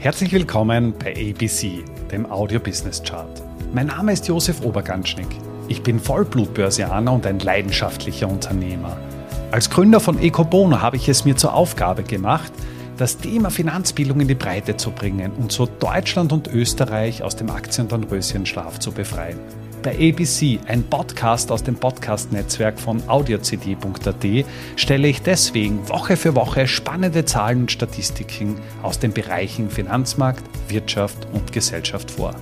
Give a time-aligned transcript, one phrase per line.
[0.00, 3.42] Herzlich willkommen bei ABC, dem Audio Business Chart.
[3.74, 5.26] Mein Name ist Josef Oberganschnick.
[5.66, 8.96] Ich bin Vollblutbörsianer und ein leidenschaftlicher Unternehmer.
[9.50, 12.52] Als Gründer von Ecobono habe ich es mir zur Aufgabe gemacht,
[12.96, 17.50] das Thema Finanzbildung in die Breite zu bringen und so Deutschland und Österreich aus dem
[17.50, 19.40] Aktien- und Röschenschlaf zu befreien.
[19.82, 24.44] Bei ABC, ein Podcast aus dem Podcast-Netzwerk von audiocd.at,
[24.76, 31.28] stelle ich deswegen Woche für Woche spannende Zahlen und Statistiken aus den Bereichen Finanzmarkt, Wirtschaft
[31.32, 32.34] und Gesellschaft vor.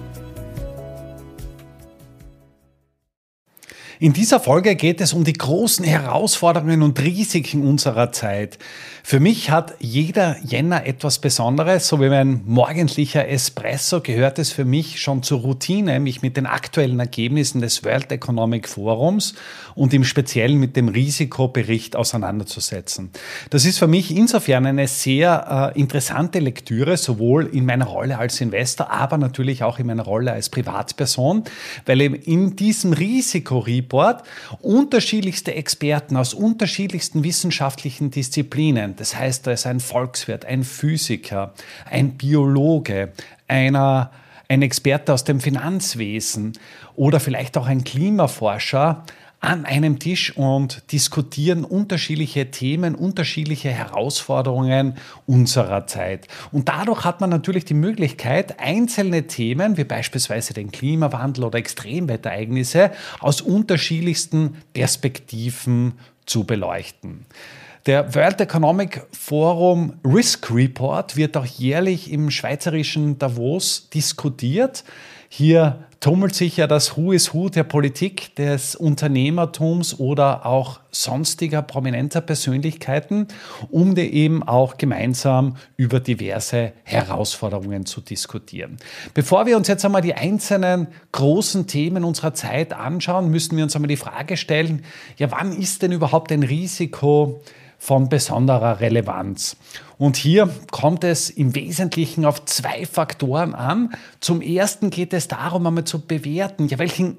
[3.98, 8.59] In dieser Folge geht es um die großen Herausforderungen und Risiken unserer Zeit.
[9.02, 14.66] Für mich hat jeder Jänner etwas Besonderes, so wie mein morgendlicher Espresso gehört es für
[14.66, 19.34] mich schon zur Routine, mich mit den aktuellen Ergebnissen des World Economic Forums
[19.74, 23.10] und im Speziellen mit dem Risikobericht auseinanderzusetzen.
[23.48, 28.41] Das ist für mich insofern eine sehr äh, interessante Lektüre, sowohl in meiner Rolle als
[28.42, 31.44] Investor, aber natürlich auch in meiner Rolle als Privatperson,
[31.86, 34.25] weil eben in diesem Risikoreport Report
[34.61, 38.97] unterschiedlichste Experten aus unterschiedlichsten wissenschaftlichen Disziplinen.
[38.97, 41.55] Das heißt, da ist ein Volkswirt, ein Physiker,
[41.89, 43.12] ein Biologe,
[43.47, 44.11] einer
[44.48, 46.53] ein Experte aus dem Finanzwesen
[46.95, 49.05] oder vielleicht auch ein Klimaforscher
[49.47, 54.94] an einem Tisch und diskutieren unterschiedliche Themen, unterschiedliche Herausforderungen
[55.25, 56.27] unserer Zeit.
[56.50, 62.91] Und dadurch hat man natürlich die Möglichkeit, einzelne Themen, wie beispielsweise den Klimawandel oder Extremwetterereignisse,
[63.20, 65.92] aus unterschiedlichsten Perspektiven
[66.27, 67.24] zu beleuchten.
[67.86, 74.83] Der World Economic Forum Risk Report wird auch jährlich im schweizerischen Davos diskutiert.
[75.28, 81.62] Hier tummelt sich ja das Who is Who der Politik, des Unternehmertums oder auch sonstiger
[81.62, 83.28] prominenter Persönlichkeiten,
[83.70, 88.77] um die eben auch gemeinsam über diverse Herausforderungen zu diskutieren.
[89.14, 93.74] Bevor wir uns jetzt einmal die einzelnen großen Themen unserer Zeit anschauen, müssen wir uns
[93.74, 94.84] einmal die Frage stellen,
[95.17, 97.42] ja, wann ist denn überhaupt ein Risiko
[97.79, 99.57] von besonderer Relevanz.
[99.98, 103.95] Und hier kommt es im Wesentlichen auf zwei Faktoren an.
[104.20, 107.19] Zum ersten geht es darum, einmal zu bewerten, ja, welchen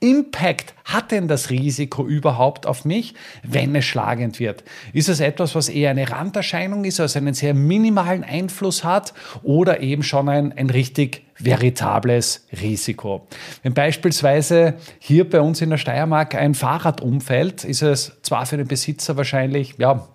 [0.00, 4.62] Impact hat denn das Risiko überhaupt auf mich, wenn es schlagend wird?
[4.92, 9.80] Ist es etwas, was eher eine Randerscheinung ist, also einen sehr minimalen Einfluss hat oder
[9.80, 13.26] eben schon ein, ein richtig veritables Risiko?
[13.64, 18.56] Wenn beispielsweise hier bei uns in der Steiermark ein Fahrrad umfällt, ist es zwar für
[18.56, 20.06] den Besitzer wahrscheinlich, ja,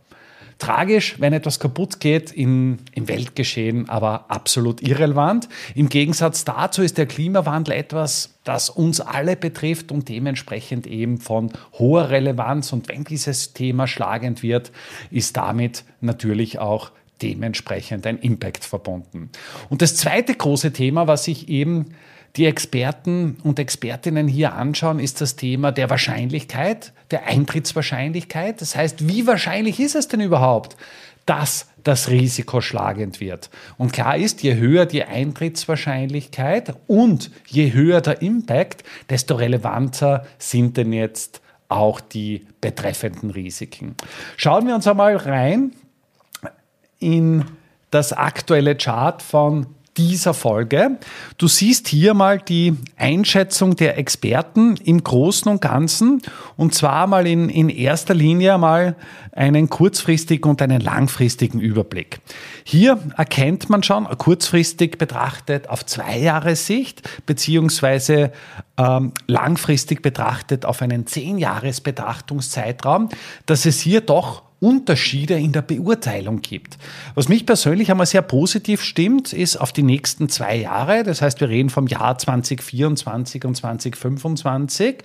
[0.63, 5.49] tragisch, wenn etwas kaputt geht in, im Weltgeschehen, aber absolut irrelevant.
[5.75, 11.51] Im Gegensatz dazu ist der Klimawandel etwas, das uns alle betrifft und dementsprechend eben von
[11.77, 12.71] hoher Relevanz.
[12.71, 14.71] Und wenn dieses Thema schlagend wird,
[15.11, 16.91] ist damit natürlich auch
[17.21, 19.29] dementsprechend ein Impact verbunden.
[19.69, 21.93] Und das zweite große Thema, was ich eben
[22.35, 28.59] die Experten und Expertinnen hier anschauen, ist das Thema der Wahrscheinlichkeit, der Eintrittswahrscheinlichkeit.
[28.59, 30.75] Das heißt, wie wahrscheinlich ist es denn überhaupt,
[31.25, 33.51] dass das Risiko schlagend wird?
[33.77, 40.77] Und klar ist, je höher die Eintrittswahrscheinlichkeit und je höher der Impact, desto relevanter sind
[40.77, 43.95] denn jetzt auch die betreffenden Risiken.
[44.37, 45.71] Schauen wir uns einmal rein
[46.99, 47.45] in
[47.91, 49.67] das aktuelle Chart von
[49.97, 50.97] dieser Folge.
[51.37, 56.21] Du siehst hier mal die Einschätzung der Experten im Großen und Ganzen
[56.57, 58.95] und zwar mal in, in erster Linie mal
[59.31, 62.19] einen kurzfristigen und einen langfristigen Überblick.
[62.63, 68.31] Hier erkennt man schon kurzfristig betrachtet auf zwei Jahre Sicht beziehungsweise
[68.77, 73.09] ähm, langfristig betrachtet auf einen zehn Jahres Betrachtungszeitraum,
[73.45, 76.77] dass es hier doch Unterschiede in der Beurteilung gibt.
[77.15, 81.41] Was mich persönlich einmal sehr positiv stimmt, ist auf die nächsten zwei Jahre, das heißt,
[81.41, 85.03] wir reden vom Jahr 2024 und 2025,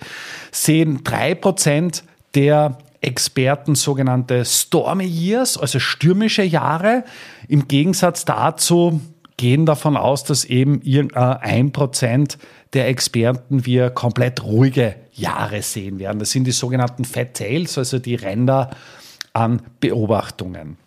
[0.51, 2.03] sehen drei Prozent
[2.35, 7.03] der Experten sogenannte Stormy Years, also stürmische Jahre.
[7.47, 9.01] Im Gegensatz dazu
[9.37, 10.81] gehen davon aus, dass eben
[11.15, 12.37] ein Prozent
[12.73, 16.19] der Experten wir komplett ruhige Jahre sehen werden.
[16.19, 18.69] Das sind die sogenannten Fat Tails, also die Ränder
[19.33, 20.77] an Beobachtungen.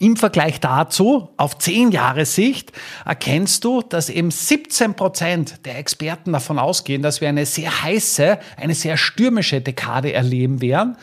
[0.00, 2.72] Im Vergleich dazu, auf zehn Jahre Sicht,
[3.04, 8.38] erkennst du, dass eben 17 Prozent der Experten davon ausgehen, dass wir eine sehr heiße,
[8.56, 10.96] eine sehr stürmische Dekade erleben werden.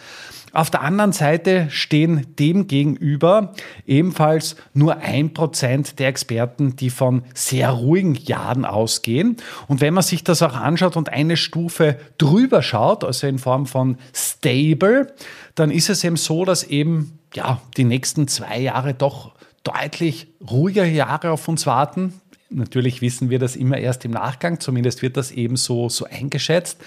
[0.56, 3.54] Auf der anderen Seite stehen dem gegenüber
[3.88, 9.38] ebenfalls nur ein Prozent der Experten, die von sehr ruhigen Jahren ausgehen.
[9.68, 13.66] Und wenn man sich das auch anschaut und eine Stufe drüber schaut, also in Form
[13.66, 15.12] von stable,
[15.56, 19.32] dann ist es eben so, dass eben ja, die nächsten zwei Jahre doch
[19.64, 22.14] deutlich ruhigere Jahre auf uns warten.
[22.52, 26.78] Natürlich wissen wir das immer erst im Nachgang, zumindest wird das eben so, so eingeschätzt.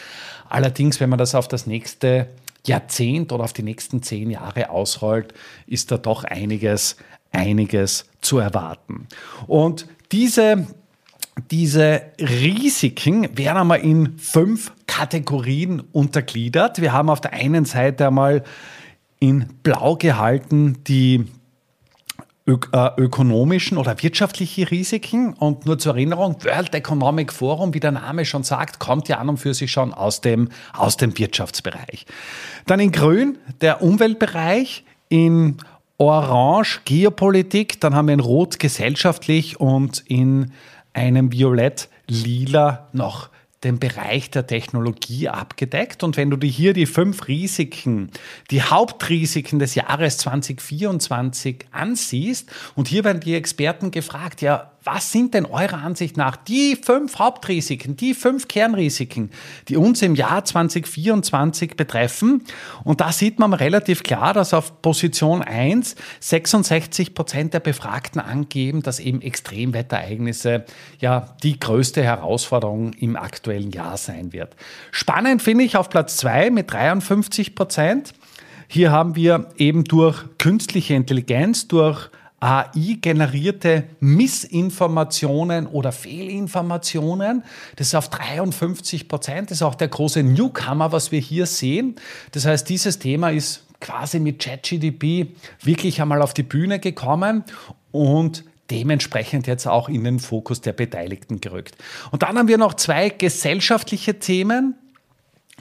[0.49, 2.29] Allerdings, wenn man das auf das nächste
[2.69, 5.33] Jahrzehnt oder auf die nächsten zehn Jahre ausrollt,
[5.67, 6.97] ist da doch einiges,
[7.33, 9.07] einiges zu erwarten.
[9.47, 10.67] Und diese,
[11.51, 16.81] diese Risiken werden einmal in fünf Kategorien untergliedert.
[16.81, 18.45] Wir haben auf der einen Seite einmal
[19.19, 21.27] in blau gehalten die
[22.46, 25.32] äh, ökonomischen oder wirtschaftliche Risiken.
[25.32, 29.28] Und nur zur Erinnerung, World Economic Forum, wie der Name schon sagt, kommt ja an
[29.28, 32.06] und für sich schon aus dem, aus dem Wirtschaftsbereich.
[32.66, 35.56] Dann in grün der Umweltbereich, in
[35.98, 40.52] orange Geopolitik, dann haben wir in rot gesellschaftlich und in
[40.93, 43.28] einem violett lila noch
[43.67, 46.03] den Bereich der Technologie abgedeckt.
[46.03, 48.11] Und wenn du dir hier die fünf Risiken,
[48.51, 55.35] die Hauptrisiken des Jahres 2024 ansiehst, und hier werden die Experten gefragt, ja, was sind
[55.35, 59.31] denn eurer Ansicht nach die fünf Hauptrisiken, die fünf Kernrisiken,
[59.69, 62.44] die uns im Jahr 2024 betreffen?
[62.85, 68.83] Und da sieht man relativ klar, dass auf Position 1 66 Prozent der Befragten angeben,
[68.83, 70.65] dass eben Extremwetterereignisse
[71.00, 74.55] ja die größte Herausforderung im aktuellen Jahr sein wird.
[74.93, 78.12] Spannend finde ich auf Platz 2 mit 53 Prozent.
[78.69, 82.09] Hier haben wir eben durch künstliche Intelligenz, durch
[82.41, 87.44] AI-generierte Missinformationen oder Fehlinformationen.
[87.77, 89.50] Das ist auf 53 Prozent.
[89.50, 91.97] Das ist auch der große Newcomer, was wir hier sehen.
[92.33, 95.29] Das heißt, dieses Thema ist quasi mit ChatGDP
[95.62, 97.44] wirklich einmal auf die Bühne gekommen
[97.91, 101.77] und dementsprechend jetzt auch in den Fokus der Beteiligten gerückt.
[102.11, 104.75] Und dann haben wir noch zwei gesellschaftliche Themen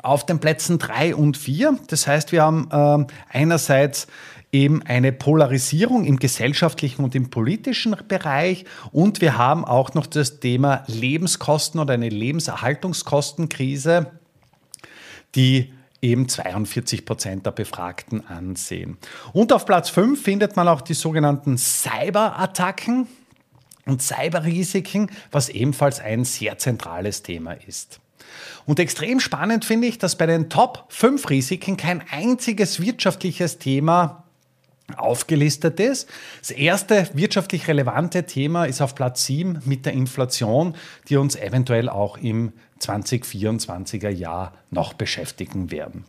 [0.02, 1.78] auf den Plätzen drei und vier.
[1.88, 4.08] Das heißt, wir haben äh, einerseits
[4.56, 8.64] eben eine Polarisierung im gesellschaftlichen und im politischen Bereich.
[8.94, 14.12] Und wir haben auch noch das Thema Lebenskosten oder eine Lebenserhaltungskostenkrise,
[15.36, 18.98] die eben 42 Prozent der Befragten ansehen.
[19.34, 23.08] Und auf Platz 5 findet man auch die sogenannten Cyberattacken
[23.86, 28.00] und Cyberrisiken, was ebenfalls ein sehr zentrales Thema ist.
[28.66, 34.25] Und extrem spannend finde ich, dass bei den Top 5 Risiken kein einziges wirtschaftliches Thema
[34.98, 36.10] aufgelistet ist.
[36.40, 40.76] Das erste wirtschaftlich relevante Thema ist auf Platz 7 mit der Inflation,
[41.10, 46.06] die uns eventuell auch im 2024er Jahr noch beschäftigen werden.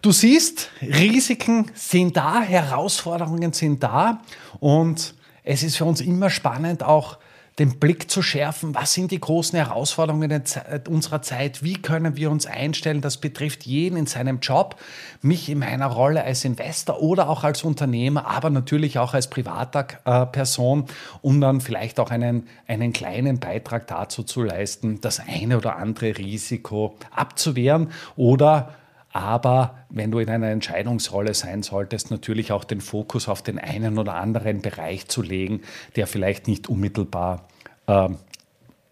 [0.00, 4.22] Du siehst, Risiken sind da, Herausforderungen sind da
[4.60, 7.18] und es ist für uns immer spannend, auch
[7.58, 10.42] den Blick zu schärfen, was sind die großen Herausforderungen
[10.88, 14.76] unserer Zeit, wie können wir uns einstellen, das betrifft jeden in seinem Job,
[15.22, 19.86] mich in meiner Rolle als Investor oder auch als Unternehmer, aber natürlich auch als privater
[20.04, 20.84] äh, Person,
[21.20, 26.16] um dann vielleicht auch einen, einen kleinen Beitrag dazu zu leisten, das eine oder andere
[26.16, 28.74] Risiko abzuwehren oder
[29.18, 33.98] aber wenn du in einer Entscheidungsrolle sein solltest, natürlich auch den Fokus auf den einen
[33.98, 35.62] oder anderen Bereich zu legen,
[35.96, 37.48] der vielleicht nicht unmittelbar
[37.86, 38.08] äh,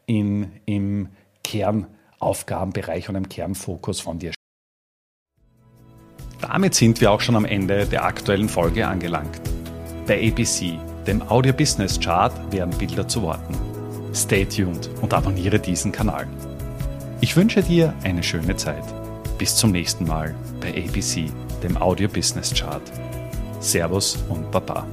[0.07, 1.09] in, im
[1.45, 4.33] Kernaufgabenbereich und im Kernfokus von dir
[6.41, 9.41] damit sind wir auch schon am Ende der aktuellen Folge angelangt.
[10.07, 13.55] Bei ABC, dem Audio Business Chart, werden Bilder zu Worten.
[14.15, 16.27] Stay tuned und abonniere diesen Kanal.
[17.21, 18.85] Ich wünsche dir eine schöne Zeit.
[19.39, 21.27] Bis zum nächsten Mal bei ABC,
[21.63, 22.83] dem Audio Business Chart.
[23.61, 24.87] Servus und Baba.